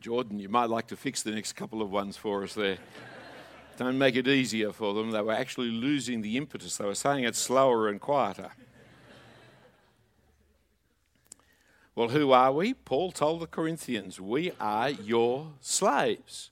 [0.00, 2.78] Jordan, you might like to fix the next couple of ones for us there.
[3.76, 5.10] Don't make it easier for them.
[5.10, 6.76] They were actually losing the impetus.
[6.76, 8.50] They were saying it slower and quieter.
[11.94, 12.72] Well, who are we?
[12.72, 16.50] Paul told the Corinthians, We are your slaves.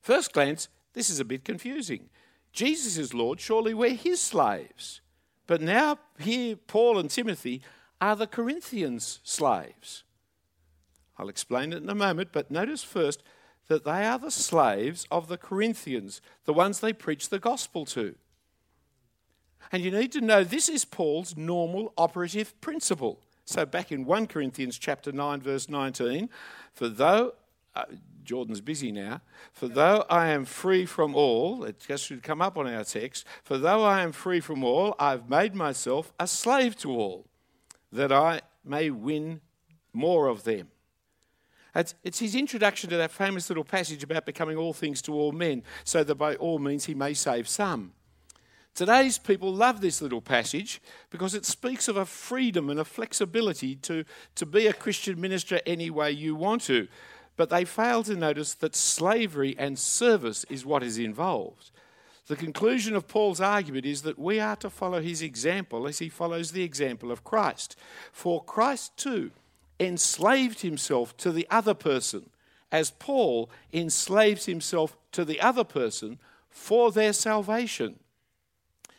[0.00, 2.10] First glance, this is a bit confusing.
[2.52, 5.00] Jesus is Lord, surely we're his slaves.
[5.46, 7.62] But now, here, Paul and Timothy
[8.00, 10.04] are the Corinthians' slaves.
[11.18, 13.22] I'll explain it in a moment, but notice first
[13.68, 18.14] that they are the slaves of the Corinthians, the ones they preach the gospel to.
[19.70, 23.20] And you need to know this is Paul's normal operative principle.
[23.44, 26.28] So back in 1 Corinthians chapter 9 verse 19,
[26.72, 27.34] for though
[27.74, 27.84] uh,
[28.24, 29.20] Jordan's busy now.
[29.52, 33.26] For though I am free from all, it just should come up on our text.
[33.42, 37.26] For though I am free from all, I've made myself a slave to all,
[37.90, 39.40] that I may win
[39.92, 40.68] more of them.
[41.74, 45.32] It's, it's his introduction to that famous little passage about becoming all things to all
[45.32, 47.92] men, so that by all means he may save some.
[48.74, 50.80] Today's people love this little passage
[51.10, 54.04] because it speaks of a freedom and a flexibility to,
[54.34, 56.88] to be a Christian minister any way you want to.
[57.36, 61.70] But they fail to notice that slavery and service is what is involved.
[62.28, 66.08] The conclusion of Paul's argument is that we are to follow his example as he
[66.08, 67.76] follows the example of Christ.
[68.10, 69.32] For Christ too
[69.82, 72.30] enslaved himself to the other person,
[72.70, 76.18] as Paul enslaves himself to the other person
[76.48, 77.98] for their salvation.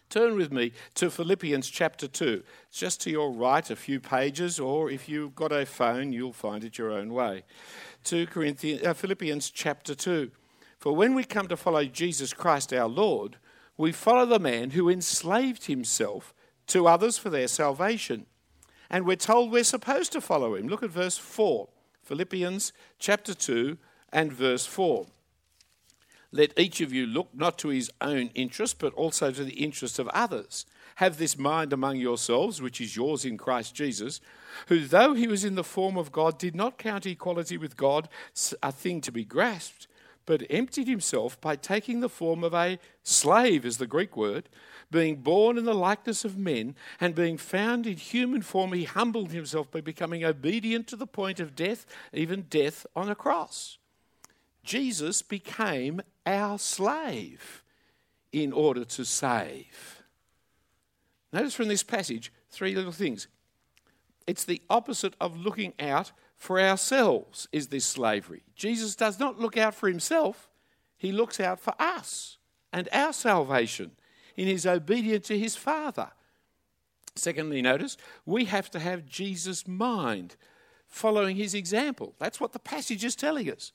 [0.09, 2.43] Turn with me to Philippians chapter 2.
[2.69, 6.34] It's just to your right, a few pages, or if you've got a phone, you'll
[6.34, 7.43] find it your own way.
[8.03, 10.29] 2 Corinthians, uh, Philippians chapter 2.
[10.77, 13.38] For when we come to follow Jesus Christ our Lord,
[13.75, 16.34] we follow the man who enslaved himself
[16.67, 18.27] to others for their salvation.
[18.93, 20.67] And we're told we're supposed to follow him.
[20.67, 21.67] Look at verse 4,
[22.03, 23.75] Philippians chapter 2
[24.11, 25.07] and verse 4.
[26.31, 29.97] Let each of you look not to his own interest, but also to the interest
[29.97, 30.67] of others.
[30.97, 34.21] Have this mind among yourselves, which is yours in Christ Jesus,
[34.67, 38.07] who, though he was in the form of God, did not count equality with God
[38.61, 39.87] a thing to be grasped,
[40.26, 44.49] but emptied himself by taking the form of a slave, is the Greek word,
[44.89, 49.32] being born in the likeness of men, and being found in human form, he humbled
[49.32, 53.78] himself by becoming obedient to the point of death, even death on a cross.
[54.63, 57.63] Jesus became our slave
[58.32, 60.03] in order to save.
[61.32, 63.28] Notice from this passage three little things.
[64.26, 66.11] It's the opposite of looking out
[66.43, 68.43] for ourselves, is this slavery.
[68.53, 70.49] Jesus does not look out for himself,
[70.97, 72.37] he looks out for us
[72.73, 73.91] and our salvation
[74.35, 76.11] in his obedience to his Father.
[77.15, 80.35] Secondly, notice we have to have Jesus' mind
[80.85, 82.13] following his example.
[82.19, 83.71] That's what the passage is telling us.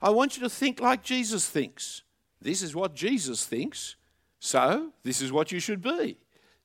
[0.00, 2.00] I want you to think like Jesus thinks.
[2.40, 3.96] This is what Jesus thinks,
[4.40, 6.16] so this is what you should be.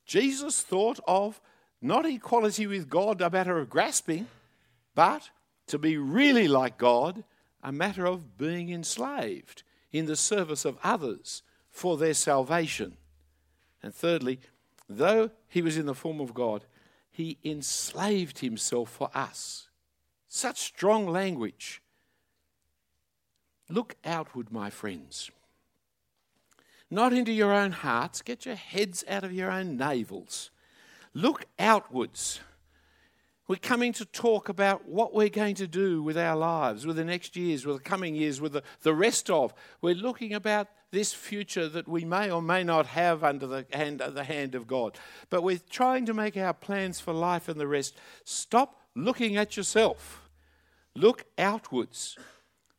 [0.06, 1.42] Jesus thought of
[1.82, 4.28] not equality with God a matter of grasping,
[4.94, 5.28] but
[5.66, 7.24] to be really like God,
[7.62, 12.96] a matter of being enslaved in the service of others for their salvation.
[13.82, 14.40] And thirdly,
[14.88, 16.64] though he was in the form of God,
[17.10, 19.68] he enslaved himself for us.
[20.28, 21.82] Such strong language.
[23.68, 25.30] Look outward, my friends.
[26.90, 28.22] Not into your own hearts.
[28.22, 30.50] Get your heads out of your own navels.
[31.14, 32.40] Look outwards.
[33.52, 37.04] We're coming to talk about what we're going to do with our lives, with the
[37.04, 39.52] next years, with the coming years, with the, the rest of.
[39.82, 44.00] We're looking about this future that we may or may not have under the hand,
[44.14, 44.98] the hand of God.
[45.28, 47.94] But we're trying to make our plans for life and the rest.
[48.24, 50.30] Stop looking at yourself.
[50.96, 52.16] Look outwards.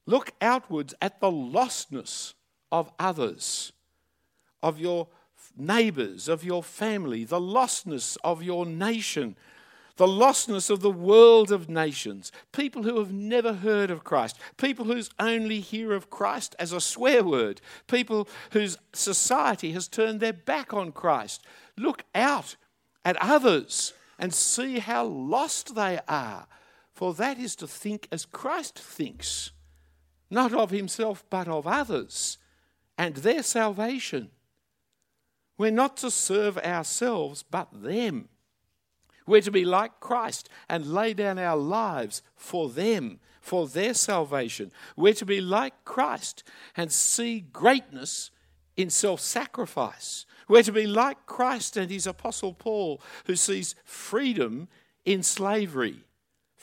[0.08, 2.34] Look outwards at the lostness
[2.72, 3.74] of others,
[4.64, 5.08] of your
[5.56, 9.36] neighbors, of your family, the lostness of your nation,
[9.98, 14.86] the lostness of the world of nations, people who have never heard of Christ, people
[14.86, 20.34] who only hear of Christ as a swear word, people whose society has turned their
[20.34, 21.46] back on Christ.
[21.78, 22.56] Look out
[23.06, 26.48] at others and see how lost they are,
[26.94, 29.52] for that is to think as Christ thinks,
[30.30, 32.38] not of himself but of others
[32.98, 34.32] and their salvation.
[35.58, 38.30] We're not to serve ourselves but them.
[39.26, 44.72] We're to be like Christ and lay down our lives for them, for their salvation.
[44.96, 46.44] We're to be like Christ
[46.76, 48.32] and see greatness
[48.76, 50.26] in self sacrifice.
[50.48, 54.68] We're to be like Christ and his apostle Paul, who sees freedom
[55.06, 56.04] in slavery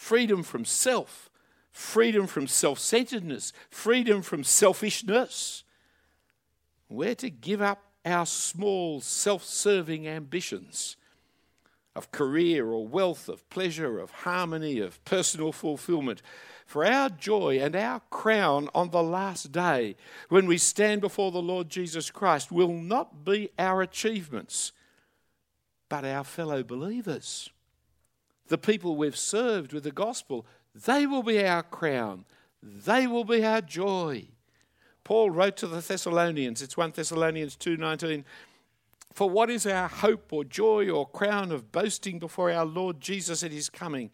[0.01, 1.29] freedom from self,
[1.71, 5.63] freedom from self centeredness, freedom from selfishness.
[6.89, 10.97] We're to give up our small self serving ambitions
[11.97, 16.23] of career or wealth, of pleasure, of harmony, of personal fulfillment.
[16.67, 19.97] For our joy and our crown on the last day,
[20.29, 24.71] when we stand before the Lord Jesus Christ, will not be our achievements,
[25.89, 27.51] but our fellow believers.
[28.47, 32.25] The people we've served with the gospel, they will be our crown,
[32.63, 34.29] they will be our joy.
[35.03, 38.25] Paul wrote to the Thessalonians, it's 1 Thessalonians 2:19,
[39.13, 43.43] for what is our hope or joy or crown of boasting before our Lord Jesus
[43.43, 44.11] at his coming?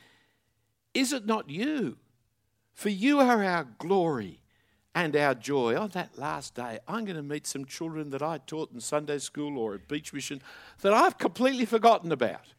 [0.94, 1.98] Is it not you?
[2.72, 4.40] For you are our glory
[4.94, 5.78] and our joy.
[5.78, 9.18] On that last day, I'm going to meet some children that I taught in Sunday
[9.18, 10.40] school or at Beach Mission
[10.80, 12.54] that I've completely forgotten about.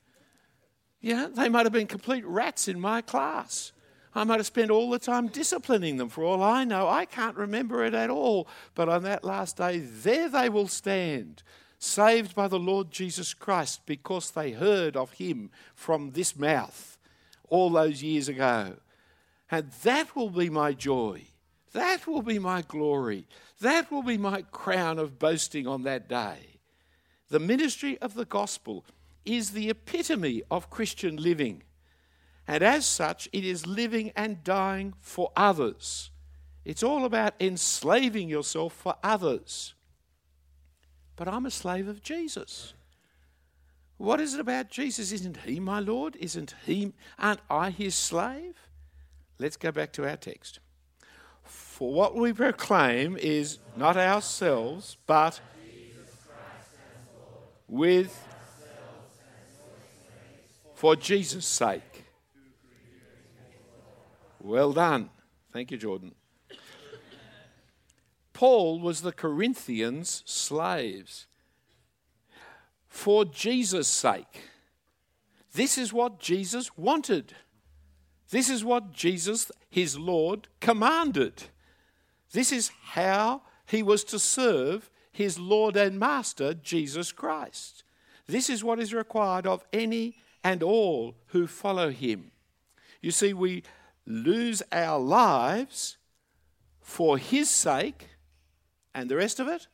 [1.02, 3.72] Know, they might have been complete rats in my class.
[4.14, 6.10] I might have spent all the time disciplining them.
[6.10, 8.48] For all I know, I can't remember it at all.
[8.74, 11.44] But on that last day, there they will stand
[11.80, 16.98] saved by the Lord Jesus Christ because they heard of him from this mouth
[17.50, 18.78] all those years ago.
[19.50, 21.24] And that will be my joy.
[21.74, 23.28] That will be my glory.
[23.62, 26.60] That will be my crown of boasting on that day.
[27.30, 28.86] The ministry of the gospel
[29.26, 31.64] is the epitome of Christian living.
[32.48, 36.10] And as such, it is living and dying for others.
[36.66, 39.74] It's all about enslaving yourself for others
[41.18, 42.74] but I'm a slave of Jesus.
[43.98, 45.12] What is it about Jesus?
[45.12, 46.16] Isn't he my Lord?
[46.18, 48.56] Isn't he aren't I his slave?
[49.40, 50.60] Let's go back to our text.
[51.44, 55.42] For what we proclaim is not ourselves, but
[57.68, 58.24] with
[60.76, 62.06] For Jesus' sake.
[64.40, 65.10] Well done.
[65.52, 66.14] Thank you, Jordan.
[68.38, 71.26] Paul was the Corinthians' slaves.
[72.88, 74.44] For Jesus' sake.
[75.56, 77.34] This is what Jesus wanted.
[78.30, 81.46] This is what Jesus, his Lord, commanded.
[82.32, 87.84] This is how he was to serve his Lord and Master, Jesus Christ.
[88.28, 92.30] This is what is required of any and all who follow him.
[93.02, 93.64] You see, we
[94.06, 95.98] lose our lives
[96.80, 98.10] for his sake
[98.98, 99.68] and the rest of it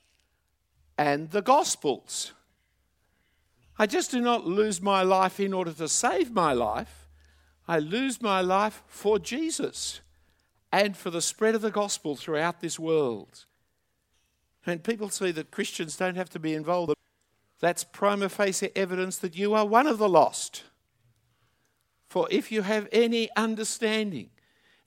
[0.98, 2.34] and the Gospels.
[3.80, 7.08] I just do not lose my life in order to save my life.
[7.66, 10.02] I lose my life for Jesus
[10.74, 13.46] and for the spread of the gospel throughout this world.
[14.66, 16.94] And people see that Christians don't have to be involved.
[17.62, 20.64] That's prima facie evidence that you are one of the lost.
[22.10, 24.30] For if you have any understanding,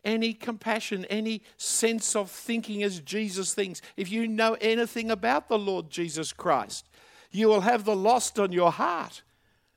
[0.06, 5.58] any compassion, any sense of thinking as Jesus thinks, if you know anything about the
[5.58, 6.88] Lord Jesus Christ,
[7.30, 9.22] you will have the lost on your heart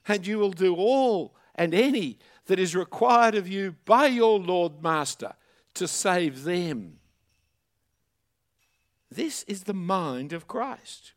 [0.07, 4.81] and you will do all and any that is required of you by your Lord
[4.81, 5.33] Master
[5.73, 6.99] to save them.
[9.11, 11.13] This is the mind of Christ.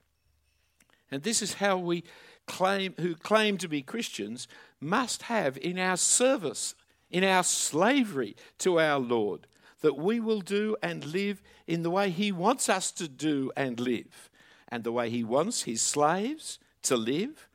[1.11, 2.05] And this is how we
[2.47, 4.49] claim, who claim to be Christians
[4.81, 6.75] must have in our service,
[7.13, 9.47] in our slavery to our Lord,
[9.83, 13.79] that we will do and live in the way He wants us to do and
[13.79, 14.31] live.
[14.69, 17.47] And the way He wants His slaves to live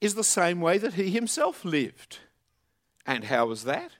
[0.00, 2.20] is the same way that He Himself lived.
[3.04, 3.92] And how was that?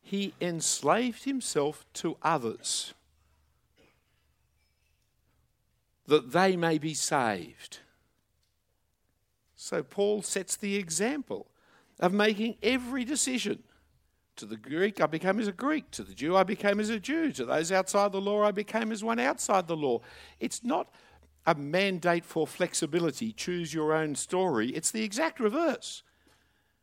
[0.00, 2.94] He enslaved Himself to others
[6.06, 7.78] that they may be saved.
[9.56, 11.46] So Paul sets the example
[12.00, 13.62] of making every decision.
[14.36, 15.90] To the Greek, I became as a Greek.
[15.92, 17.32] To the Jew, I became as a Jew.
[17.32, 20.00] To those outside the law, I became as one outside the law.
[20.40, 20.90] It's not
[21.46, 24.70] a mandate for flexibility, choose your own story.
[24.70, 26.02] It's the exact reverse.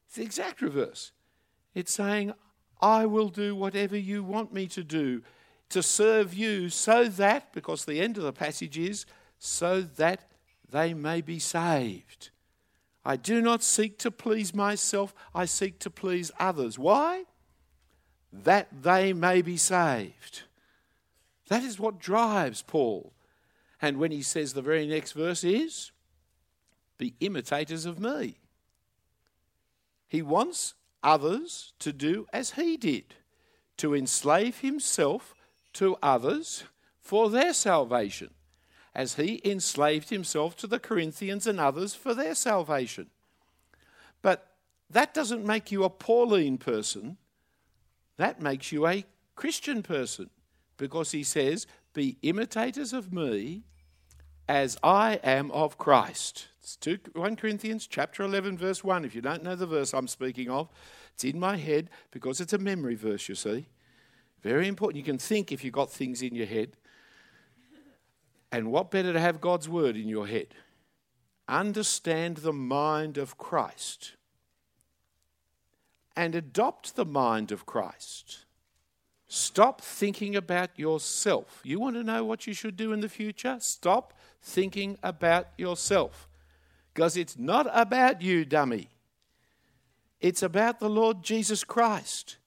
[0.05, 1.11] It's the exact reverse.
[1.73, 2.33] It's saying,
[2.81, 5.21] I will do whatever you want me to do
[5.69, 9.05] to serve you so that, because the end of the passage is,
[9.37, 10.29] so that
[10.69, 12.31] they may be saved.
[13.05, 16.77] I do not seek to please myself, I seek to please others.
[16.77, 17.23] Why?
[18.31, 20.43] That they may be saved.
[21.47, 23.13] That is what drives Paul.
[23.81, 25.91] And when he says the very next verse is,
[26.97, 28.37] be imitators of me.
[30.07, 33.15] He wants others to do as he did,
[33.77, 35.33] to enslave himself
[35.73, 36.65] to others
[36.99, 38.31] for their salvation,
[38.93, 43.07] as he enslaved himself to the Corinthians and others for their salvation.
[44.21, 44.47] But
[44.89, 47.17] that doesn't make you a Pauline person,
[48.17, 50.29] that makes you a Christian person,
[50.77, 53.63] because he says, Be imitators of me
[54.47, 56.47] as I am of Christ.
[56.59, 59.05] It's 2, 1 Corinthians chapter 11, verse 1.
[59.05, 60.69] If you don't know the verse I'm speaking of,
[61.13, 63.67] it's in my head because it's a memory verse, you see.
[64.41, 64.97] Very important.
[64.97, 66.77] You can think if you've got things in your head.
[68.51, 70.47] And what better to have God's word in your head?
[71.47, 74.13] Understand the mind of Christ
[76.15, 78.45] and adopt the mind of Christ.
[79.27, 81.61] Stop thinking about yourself.
[81.63, 83.57] You want to know what you should do in the future?
[83.59, 86.27] Stop thinking about yourself.
[86.93, 88.89] Because it's not about you, dummy.
[90.19, 92.37] It's about the Lord Jesus Christ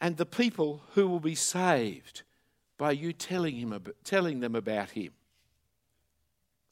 [0.00, 2.22] and the people who will be saved
[2.78, 5.12] by you telling, him, telling them about Him.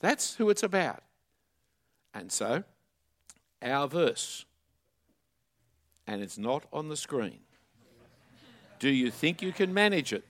[0.01, 1.03] That's who it's about.
[2.13, 2.65] And so,
[3.63, 4.45] our verse,
[6.07, 7.41] and it's not on the screen.
[8.79, 10.25] Do you think you can manage it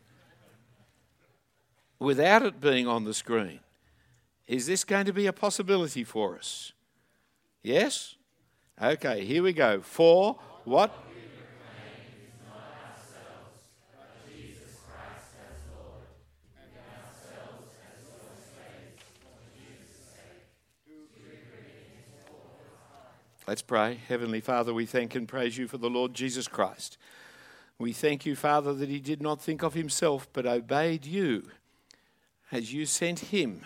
[1.98, 3.60] without it being on the screen?
[4.46, 6.72] Is this going to be a possibility for us?
[7.62, 8.16] Yes?
[8.80, 9.80] Okay, here we go.
[9.80, 10.92] For what?
[23.44, 23.98] Let's pray.
[24.06, 26.96] Heavenly Father, we thank and praise you for the Lord Jesus Christ.
[27.76, 31.50] We thank you, Father, that he did not think of himself but obeyed you
[32.52, 33.62] as you sent him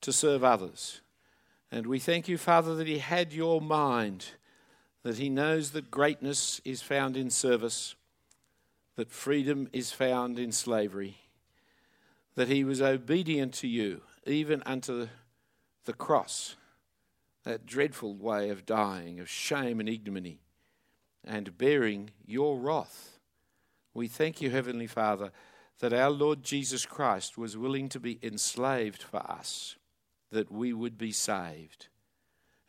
[0.00, 1.02] to serve others.
[1.70, 4.28] And we thank you, Father, that he had your mind,
[5.02, 7.96] that he knows that greatness is found in service,
[8.96, 11.18] that freedom is found in slavery,
[12.36, 15.08] that he was obedient to you, even unto
[15.84, 16.56] the cross
[17.44, 20.40] that dreadful way of dying, of shame and ignominy,
[21.22, 23.18] and bearing your wrath.
[23.92, 25.30] We thank you, Heavenly Father,
[25.80, 29.76] that our Lord Jesus Christ was willing to be enslaved for us,
[30.30, 31.88] that we would be saved.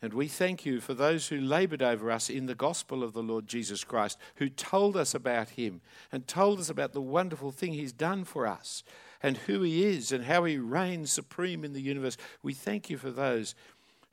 [0.02, 3.24] And we thank you for those who labored over us in the gospel of the
[3.24, 7.74] Lord Jesus Christ, who told us about him and told us about the wonderful thing
[7.74, 8.84] he's done for us
[9.24, 12.18] and who he is and how he reigns supreme in the universe.
[12.44, 13.56] We thank you for those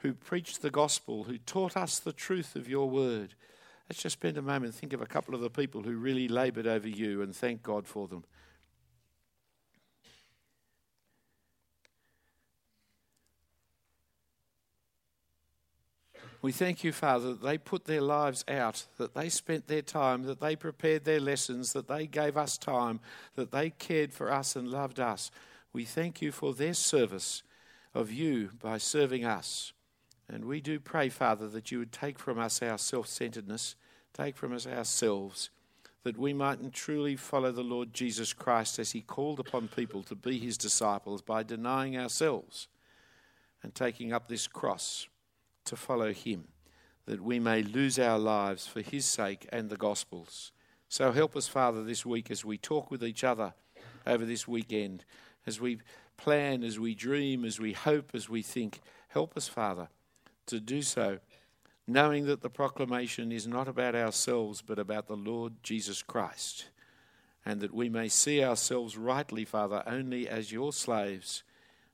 [0.02, 3.34] who preached the gospel, who taught us the truth of your word.
[3.88, 6.28] Let's just spend a moment and think of a couple of the people who really
[6.28, 8.24] labored over you and thank God for them.
[16.42, 20.24] We thank you, Father, that they put their lives out, that they spent their time,
[20.24, 22.98] that they prepared their lessons, that they gave us time,
[23.36, 25.30] that they cared for us and loved us.
[25.72, 27.44] We thank you for their service
[27.94, 29.72] of you by serving us.
[30.28, 33.76] And we do pray, Father, that you would take from us our self centeredness,
[34.14, 35.50] take from us ourselves,
[36.04, 40.14] that we mightn't truly follow the Lord Jesus Christ as he called upon people to
[40.14, 42.68] be his disciples by denying ourselves
[43.62, 45.06] and taking up this cross
[45.64, 46.48] to follow him,
[47.06, 50.50] that we may lose our lives for his sake and the gospel's.
[50.88, 53.54] So help us, Father, this week as we talk with each other
[54.06, 55.04] over this weekend,
[55.46, 55.78] as we
[56.16, 58.80] plan, as we dream, as we hope, as we think.
[59.08, 59.88] Help us, Father,
[60.52, 61.18] to do so,
[61.86, 66.66] knowing that the proclamation is not about ourselves, but about the Lord Jesus Christ,
[67.44, 71.42] and that we may see ourselves rightly, Father, only as your slaves,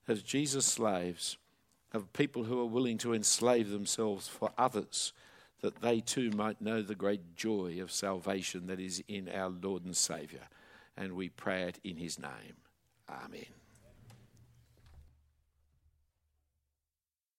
[0.09, 1.39] as Jesus' slaves
[1.93, 5.13] of people who are willing to enslave themselves for others,
[5.61, 9.85] that they too might know the great joy of salvation that is in our Lord
[9.85, 10.43] and Saviour.
[10.97, 12.57] And we pray it in his name.
[13.09, 13.47] Amen.